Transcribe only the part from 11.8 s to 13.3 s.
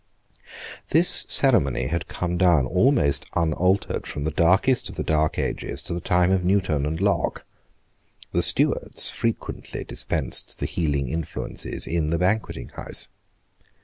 in the Banqueting House.